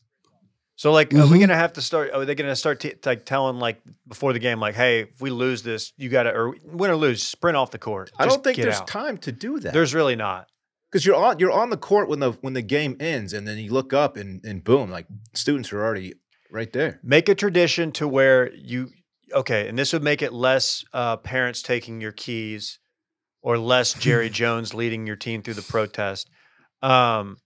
[0.78, 1.42] So like, are we Mhm.
[1.42, 2.12] gonna have to start?
[2.14, 5.30] Are they gonna start t- like telling like before the game, like, hey, if we
[5.30, 8.12] lose this, you gotta or win or lose, sprint off the court.
[8.20, 8.88] I don't think there's out.
[8.88, 9.72] time to do that.
[9.74, 10.50] There's really not.
[10.96, 13.58] Because you're on you're on the court when the when the game ends, and then
[13.58, 16.14] you look up and and boom, like students are already
[16.50, 17.02] right there.
[17.04, 18.92] Make a tradition to where you
[19.34, 22.80] okay, and this would make it less uh, parents taking your keys
[23.42, 26.30] or less Jerry Jones leading your team through the protest.
[26.82, 27.40] Um,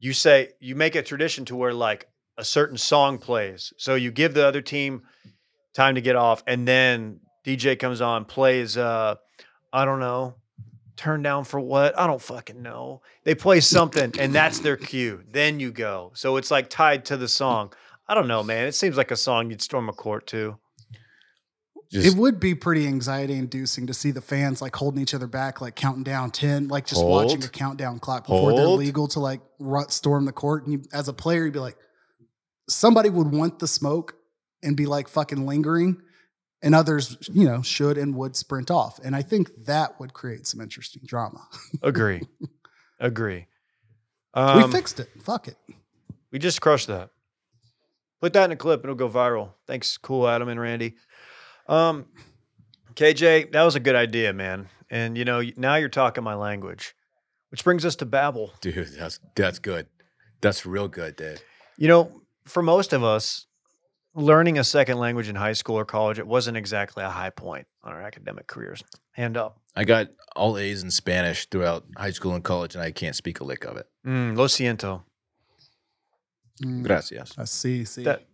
[0.00, 4.10] you say you make a tradition to where like a certain song plays, so you
[4.10, 5.02] give the other team
[5.72, 9.14] time to get off, and then DJ comes on, plays uh,
[9.72, 10.34] I don't know.
[10.96, 11.98] Turn down for what?
[11.98, 13.02] I don't fucking know.
[13.24, 15.24] They play something and that's their cue.
[15.30, 16.12] Then you go.
[16.14, 17.72] So it's like tied to the song.
[18.06, 18.66] I don't know, man.
[18.66, 20.58] It seems like a song you'd storm a court to.
[21.90, 25.26] Just it would be pretty anxiety inducing to see the fans like holding each other
[25.26, 29.20] back, like counting down 10, like just watching a countdown clock before they're legal to
[29.20, 30.64] like ru- storm the court.
[30.64, 31.76] And you, as a player, you'd be like,
[32.68, 34.14] somebody would want the smoke
[34.62, 36.00] and be like fucking lingering,
[36.64, 38.98] and others, you know, should and would sprint off.
[39.04, 41.46] And I think that would create some interesting drama.
[41.82, 42.22] Agree.
[42.98, 43.46] Agree.
[44.32, 45.10] Um, we fixed it.
[45.22, 45.56] Fuck it.
[46.32, 47.10] We just crushed that.
[48.20, 49.50] Put that in a clip, and it'll go viral.
[49.66, 50.94] Thanks, cool Adam and Randy.
[51.68, 52.06] Um,
[52.94, 54.68] KJ, that was a good idea, man.
[54.90, 56.94] And you know, now you're talking my language,
[57.50, 58.58] which brings us to Babbel.
[58.60, 59.86] dude, that's that's good.
[60.40, 61.42] That's real good, Dave.
[61.76, 63.46] You know, for most of us,
[64.14, 67.66] learning a second language in high school or college, it wasn't exactly a high point
[67.82, 68.82] on our academic careers.
[69.12, 69.58] Hand up.
[69.76, 73.40] I got all A's in Spanish throughout high school and college, and I can't speak
[73.40, 73.86] a lick of it.
[74.06, 75.02] Mm, lo siento.
[76.62, 77.34] Mm, Gracias.
[77.38, 77.84] I see.
[77.84, 78.04] See.
[78.04, 78.24] That-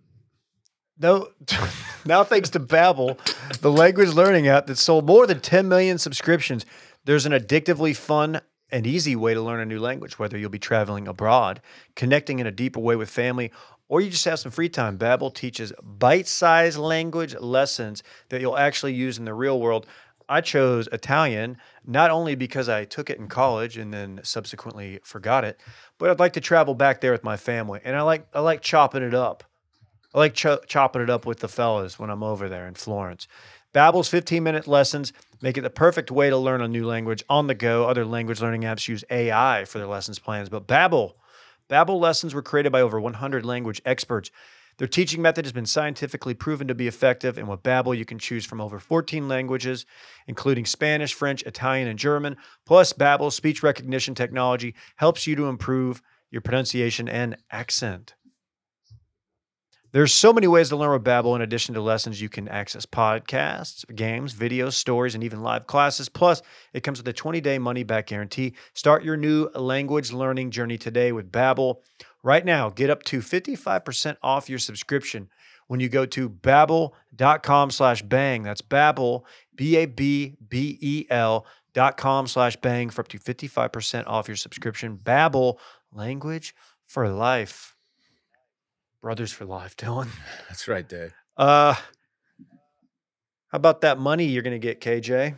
[0.99, 1.29] No,
[2.05, 3.17] now thanks to Babbel,
[3.61, 6.67] the language learning app that sold more than 10 million subscriptions,
[7.07, 10.59] there's an addictively fun and easy way to learn a new language, whether you'll be
[10.59, 11.63] traveling abroad,
[11.97, 13.51] connecting in a deeper way with family,
[13.91, 14.97] or you just have some free time.
[14.97, 19.85] Babbel teaches bite-sized language lessons that you'll actually use in the real world.
[20.29, 25.45] I chose Italian not only because I took it in college and then subsequently forgot
[25.45, 25.61] it,
[25.99, 28.63] but I'd like to travel back there with my family, and I like I like
[28.63, 29.43] chopping it up.
[30.15, 33.27] I like cho- chopping it up with the fellas when I'm over there in Florence.
[33.75, 37.55] Babbel's 15-minute lessons make it the perfect way to learn a new language on the
[37.55, 37.87] go.
[37.87, 41.15] Other language learning apps use AI for their lessons plans, but Babbel,
[41.71, 44.31] Babbel lessons were created by over 100 language experts.
[44.79, 48.19] Their teaching method has been scientifically proven to be effective, and with Babbel, you can
[48.19, 49.85] choose from over 14 languages,
[50.27, 52.37] including Spanish, French, Italian, and German.
[52.67, 58.15] Plus, Babbel's speech recognition technology helps you to improve your pronunciation and accent.
[59.93, 61.35] There's so many ways to learn with Babbel.
[61.35, 66.09] In addition to lessons, you can access podcasts, games, videos, stories, and even live classes.
[66.09, 68.55] Plus, it comes with a 20-day money-back guarantee.
[68.73, 71.79] Start your new language learning journey today with Babbel.
[72.23, 75.29] Right now, get up to 55% off your subscription
[75.67, 78.45] when you go to babbel.com slash bang.
[78.45, 79.25] That's Babbel,
[79.57, 84.99] B-A-B-B-E-L dot com slash bang for up to 55% off your subscription.
[85.03, 85.59] Babbel,
[85.93, 86.55] language
[86.87, 87.77] for life.
[89.03, 90.09] Brothers for life, Dylan.
[90.49, 91.13] That's right, Dave.
[91.37, 95.37] Uh, how about that money you're gonna get, KJ?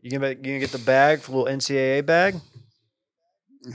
[0.00, 2.36] You gonna you gonna get the bag, for a little NCAA bag?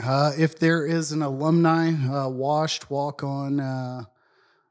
[0.03, 4.03] Uh, if there is an alumni uh, washed walk on uh,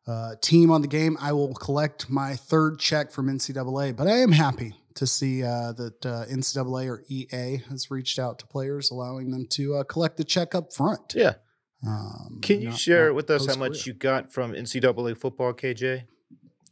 [0.07, 3.95] uh, team on the game, I will collect my third check from NCAA.
[3.95, 8.39] But I am happy to see uh, that uh, NCAA or EA has reached out
[8.41, 11.15] to players, allowing them to uh, collect the check up front.
[11.15, 11.35] Yeah.
[11.87, 15.53] Um, Can you not- share not with us how much you got from NCAA football,
[15.53, 16.05] KJ,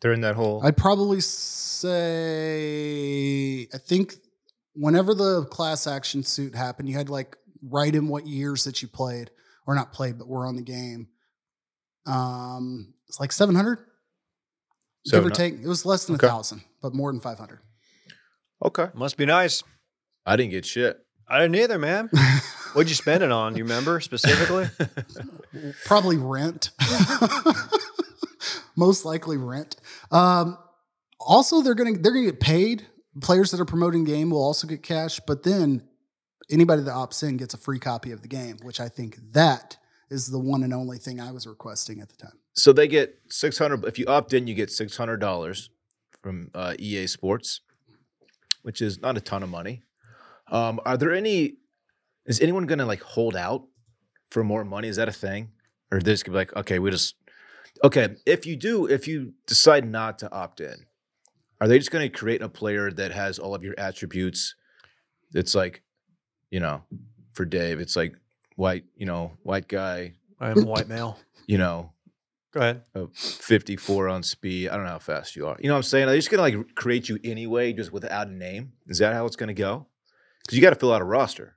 [0.00, 0.64] during that whole?
[0.64, 1.20] I'd probably
[2.70, 4.14] say I think
[4.74, 8.82] whenever the class action suit happened, you had to like write in what years that
[8.82, 9.30] you played
[9.66, 11.08] or not played, but were on the game.
[12.06, 13.78] Um, it's like seven hundred,
[15.06, 15.54] So give or not- take.
[15.54, 16.26] It was less than Okay.
[16.26, 17.60] a thousand, but more than five hundred.
[18.64, 18.88] okay.
[18.94, 19.62] Must be nice.
[20.26, 20.98] I didn't get shit.
[21.30, 22.10] I didn't either, man.
[22.72, 23.52] What'd you spend it on?
[23.52, 24.68] Do you remember specifically?
[25.84, 26.70] Probably rent.
[28.76, 29.76] Most likely rent.
[30.10, 30.58] Um,
[31.20, 32.86] also, they're gonna they're gonna get paid.
[33.20, 35.82] Players that are promoting the game will also get cash, but then
[36.50, 39.76] anybody that opts in gets a free copy of the game, which I think that
[40.10, 42.38] is the one and only thing I was requesting at the time.
[42.54, 43.84] So they get six hundred.
[43.84, 45.70] If you opt in, you get six hundred dollars
[46.22, 47.60] from uh, EA Sports,
[48.62, 49.82] which is not a ton of money.
[50.50, 51.54] Um, are there any?
[52.26, 53.66] Is anyone going to like hold out
[54.30, 54.88] for more money?
[54.88, 55.50] Is that a thing,
[55.90, 57.14] or just gonna be like, okay, we just
[57.82, 58.16] okay.
[58.26, 60.86] If you do, if you decide not to opt in,
[61.60, 64.54] are they just going to create a player that has all of your attributes?
[65.34, 65.82] It's like,
[66.50, 66.82] you know,
[67.32, 68.14] for Dave, it's like
[68.56, 71.18] white, you know, white guy, I am a white male.
[71.46, 71.92] you know,
[72.52, 72.82] Go ahead.
[72.94, 74.70] a 54 on speed.
[74.70, 75.56] I don't know how fast you are.
[75.60, 76.08] You know what I'm saying?
[76.08, 78.72] Are they just gonna like create you anyway, just without a name?
[78.88, 79.86] Is that how it's gonna go?
[80.50, 81.56] Because you got to fill out a roster.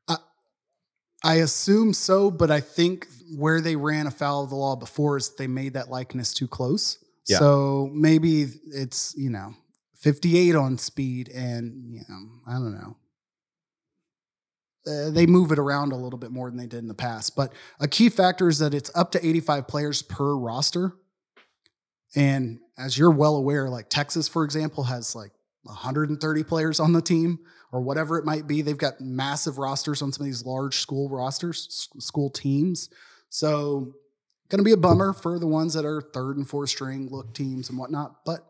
[1.24, 5.34] I assume so, but I think where they ran afoul of the law before is
[5.36, 7.04] they made that likeness too close.
[7.28, 7.40] Yeah.
[7.40, 9.56] So maybe it's, you know,
[9.96, 12.98] 58 on speed and, you know, I don't know.
[14.86, 17.36] Uh, they move it around a little bit more than they did in the past.
[17.36, 20.94] But a key factor is that it's up to 85 players per roster.
[22.16, 25.32] And as you're well aware, like Texas, for example, has like
[25.64, 27.40] 130 players on the team
[27.72, 28.62] or whatever it might be.
[28.62, 32.90] They've got massive rosters on some of these large school rosters, school teams.
[33.30, 33.94] So,
[34.50, 37.34] going to be a bummer for the ones that are third and fourth string look
[37.34, 38.24] teams and whatnot.
[38.26, 38.46] But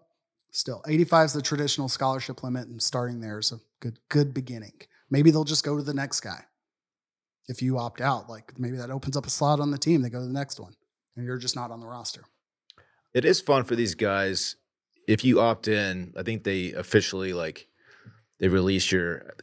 [0.51, 4.73] still, 85 is the traditional scholarship limit, and starting there is a good good beginning.
[5.09, 6.45] Maybe they'll just go to the next guy.
[7.47, 10.01] If you opt out, like maybe that opens up a slot on the team.
[10.01, 10.73] They go to the next one,
[11.15, 12.23] and you're just not on the roster.
[13.13, 14.55] It is fun for these guys.
[15.07, 17.67] If you opt in, I think they officially like
[18.39, 19.33] they release your.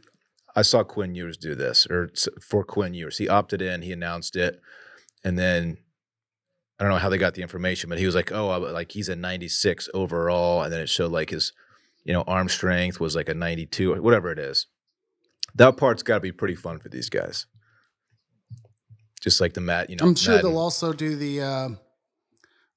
[0.56, 4.34] I saw Quinn Ewers do this, or for Quinn Ewers, he opted in, he announced
[4.36, 4.60] it,
[5.22, 5.78] and then
[6.78, 8.92] I don't know how they got the information, but he was like, "Oh, I, like
[8.92, 11.52] he's a 96 overall," and then it showed like his,
[12.04, 14.66] you know, arm strength was like a 92 or whatever it is.
[15.54, 17.46] That part's got to be pretty fun for these guys.
[19.20, 20.06] Just like the mat, you know.
[20.06, 20.50] I'm sure Madden.
[20.50, 21.68] they'll also do the uh,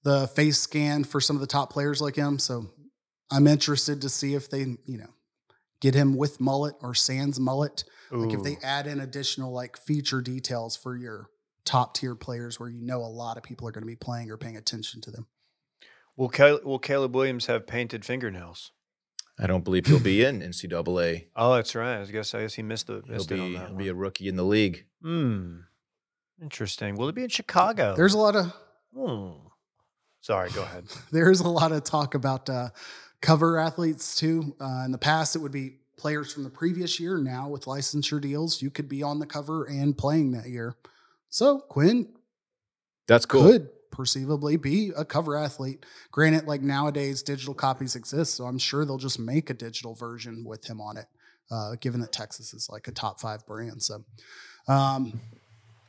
[0.04, 2.40] the face scan for some of the top players like him.
[2.40, 2.72] So
[3.32, 5.10] I'm interested to see if they, you know,
[5.82, 7.84] get him with mullet or sans mullet.
[8.12, 11.30] Like if they add in additional like feature details for your
[11.66, 14.30] top tier players where you know a lot of people are going to be playing
[14.30, 15.26] or paying attention to them.
[16.16, 18.72] will, Cal- will Caleb Williams have painted fingernails?
[19.40, 21.26] I don't believe he'll be in NCAA.
[21.36, 22.02] Oh, that's right.
[22.02, 23.88] I guess I guess he missed the He'll missed it on be, that he'll be
[23.88, 24.86] a rookie in the league.
[25.02, 25.62] Hmm.
[26.40, 26.96] Interesting.
[26.96, 27.96] Will it be in Chicago?
[27.96, 28.54] There's a lot of
[28.96, 29.48] Hmm.
[30.24, 30.50] Sorry.
[30.52, 30.86] Go ahead.
[31.12, 32.70] there's a lot of talk about uh,
[33.22, 34.56] cover athletes too.
[34.60, 37.18] Uh, in the past, it would be players from the previous year.
[37.18, 40.76] Now, with licensure deals, you could be on the cover and playing that year.
[41.30, 42.08] So Quinn
[43.06, 43.44] That's cool.
[43.44, 45.86] could perceivably be a cover athlete.
[46.12, 50.46] Granted, like nowadays, digital copies exist, so I'm sure they'll just make a digital version
[50.46, 51.08] with him on it.
[51.52, 54.06] Uh, given that Texas is like a top five brand, so
[54.70, 55.20] um,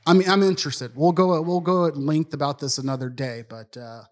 [0.04, 0.90] I mean, I'm interested.
[0.96, 4.02] We'll go we'll go at length about this another day, but uh,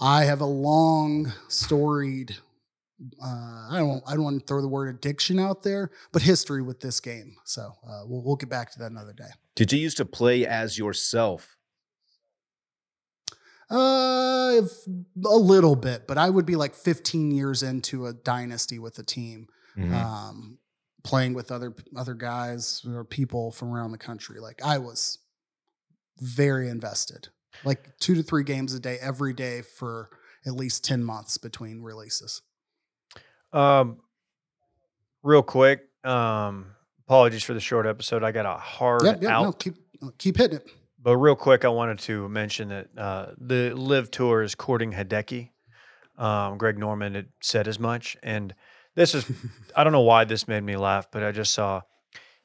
[0.00, 2.36] I have a long storied.
[3.22, 4.02] Uh, I don't.
[4.06, 7.36] I don't want to throw the word addiction out there, but history with this game.
[7.44, 9.28] So uh, we'll we'll get back to that another day.
[9.54, 11.56] Did you used to play as yourself?
[13.70, 14.62] Uh,
[15.26, 19.02] a little bit, but I would be like 15 years into a dynasty with a
[19.02, 19.92] team, Mhm.
[19.92, 20.58] um,
[21.04, 24.40] playing with other other guys or people from around the country.
[24.40, 25.18] Like I was
[26.18, 27.28] very invested,
[27.64, 30.10] like two to three games a day every day for
[30.46, 32.42] at least 10 months between releases.
[33.52, 33.98] Um,
[35.22, 35.82] real quick.
[36.04, 36.72] Um,
[37.06, 38.22] apologies for the short episode.
[38.22, 39.42] I got a hard out.
[39.42, 39.74] no, keep
[40.18, 40.70] keep hitting it.
[41.00, 45.50] But real quick, I wanted to mention that uh, the LIV Tour is courting Hideki.
[46.16, 48.54] Um, Greg Norman had said as much, and
[48.94, 49.24] this is
[49.76, 51.82] I don't know why this made me laugh, but I just saw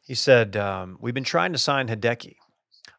[0.02, 2.36] he said um, we've been trying to sign Hideki.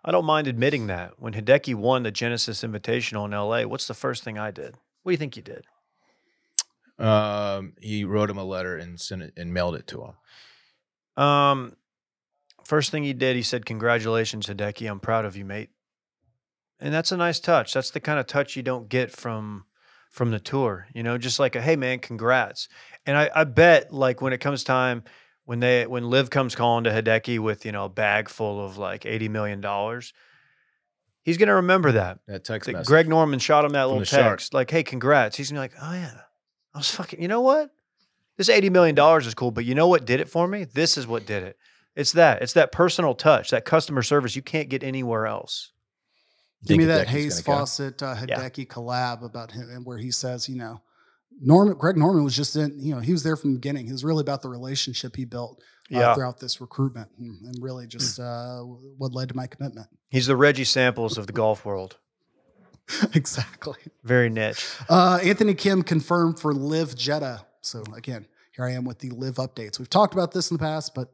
[0.04, 1.14] I don't mind admitting that.
[1.18, 4.76] When Hideki won the Genesis Invitational in LA, what's the first thing I did?
[5.02, 5.64] What do you think you did?
[6.98, 10.04] Um, he wrote him a letter and sent it and mailed it to
[11.16, 11.22] him.
[11.24, 11.76] Um,
[12.64, 14.88] first thing he did, he said, "Congratulations, Hideki.
[14.90, 15.70] I'm proud of you, mate."
[16.78, 17.72] And that's a nice touch.
[17.72, 19.64] That's the kind of touch you don't get from
[20.10, 20.86] from the tour.
[20.94, 22.68] You know, just like a "Hey, man, congrats."
[23.06, 25.02] And I, I bet, like when it comes time
[25.44, 28.78] when they when Liv comes calling to Hideki with you know a bag full of
[28.78, 30.12] like eighty million dollars,
[31.22, 32.20] he's gonna remember that.
[32.26, 32.86] That text that.
[32.86, 34.38] Greg Norman shot him that little the shark.
[34.38, 36.20] text, like, "Hey, congrats." He's gonna be like, "Oh yeah,
[36.74, 37.70] I was fucking." You know what?
[38.36, 40.64] This eighty million dollars is cool, but you know what did it for me?
[40.64, 41.56] This is what did it.
[41.94, 42.42] It's that.
[42.42, 45.70] It's that personal touch, that customer service you can't get anywhere else.
[46.66, 47.58] Give me that Hideki's Hayes gonna?
[47.58, 48.40] Fawcett uh, Yeah.
[48.40, 50.80] Hideki collab about him, and where he says, you know,
[51.40, 53.86] Norman Greg Norman was just in, you know, he was there from the beginning.
[53.86, 55.60] He was really about the relationship he built
[55.92, 56.14] uh, Yeah.
[56.14, 59.88] throughout this recruitment, and, and really just uh, what led to my commitment.
[60.08, 61.98] He's the Reggie Samples of the golf world.
[63.14, 63.76] exactly.
[64.02, 64.66] Very niche.
[64.88, 67.46] Uh, Anthony Kim confirmed for LIV Jeddah.
[67.62, 69.78] So again, here I am with the LIV updates.
[69.78, 71.08] We've talked about this in the past, but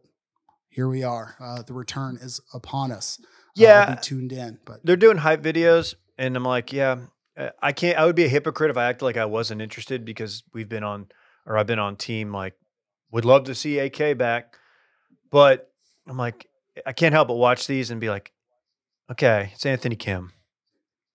[0.68, 1.36] here we are.
[1.40, 3.18] Uh, the return is upon us.
[3.20, 3.94] Uh, Yeah.
[4.02, 6.98] Tuned in, but They're doing hype videos, and I'm like, yeah,
[7.40, 7.98] Uh, I can't.
[7.98, 10.84] I would be a hypocrite if I acted like I wasn't interested because we've been
[10.84, 11.06] on,
[11.46, 12.32] or I've been on team.
[12.32, 12.54] Like,
[13.10, 14.56] would love to see AK back,
[15.30, 15.70] but
[16.06, 16.48] I'm like,
[16.86, 18.32] I can't help but watch these and be like,
[19.10, 20.32] okay, it's Anthony Kim.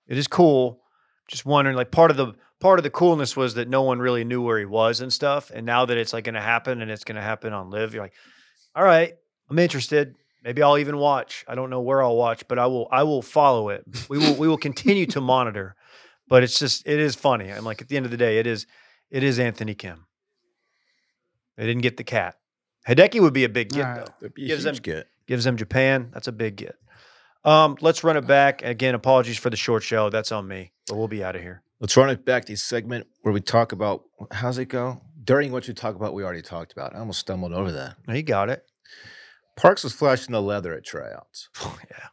[0.07, 0.81] It is cool.
[1.27, 4.23] Just wondering, like, part of the part of the coolness was that no one really
[4.23, 5.51] knew where he was and stuff.
[5.53, 7.93] And now that it's like going to happen, and it's going to happen on LIV,
[7.93, 8.13] you're like,
[8.75, 9.13] all right,
[9.49, 10.15] I'm interested.
[10.43, 11.43] Maybe I'll even watch.
[11.47, 12.87] I don't know where I'll watch, but I will.
[12.91, 13.83] I will follow it.
[14.09, 14.35] We will.
[14.35, 15.75] we will continue to monitor.
[16.27, 16.87] But it's just.
[16.87, 17.51] It is funny.
[17.51, 18.65] I'm like at the end of the day, it is.
[19.11, 20.05] It is Anthony Kim.
[21.57, 22.35] They didn't get the cat.
[22.87, 23.95] Hideki would be a big get right.
[24.05, 24.11] though.
[24.21, 25.07] That'd be a Gives them- get.
[25.27, 26.09] Gives them Japan.
[26.13, 26.75] That's a big get.
[27.43, 28.93] Um, let's run it back again.
[28.95, 30.09] Apologies for the short show.
[30.09, 30.71] That's on me.
[30.87, 31.63] But we'll be out of here.
[31.79, 35.01] Let's run it back to the segment where we talk about how's it go?
[35.23, 36.95] During what you talk about, we already talked about.
[36.95, 37.97] I almost stumbled over that.
[38.07, 38.63] Now you got it.
[39.57, 41.49] Parks was flashing the leather at tryouts.
[41.63, 42.07] yeah,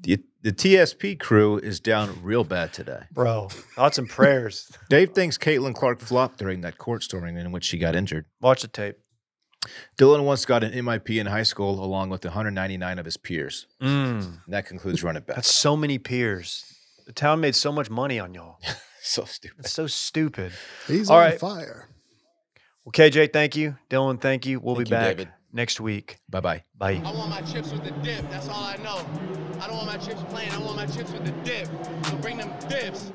[0.00, 3.02] The, the TSP crew is down real bad today.
[3.12, 3.48] bro.
[3.48, 4.70] Thoughts and prayers.
[4.88, 8.24] Dave thinks Caitlin Clark flopped during that court storming in which she got injured.
[8.40, 8.96] Watch the tape.
[9.98, 13.66] Dylan once got an MIP in high school along with 199 of his peers.
[13.82, 15.36] Mm, And that concludes Run It Back.
[15.36, 16.64] that's so many peers.
[17.06, 18.58] The town made so much money on y'all.
[19.02, 19.58] so stupid.
[19.60, 20.52] It's so stupid.
[20.86, 21.38] he's All on right.
[21.40, 21.88] fire.
[22.84, 23.76] Well, KJ, thank you.
[23.90, 24.58] Dylan, thank you.
[24.60, 25.28] We'll Thank be you, back David.
[25.52, 26.18] Next week.
[26.28, 26.64] Bye bye.
[26.76, 27.02] Bye.
[27.04, 28.28] I want my chips with the dip.
[28.30, 29.04] That's all I know.
[29.60, 30.50] I don't want my chips plain.
[30.50, 31.68] I want my chips with the dip.
[32.06, 33.12] So bring them dips.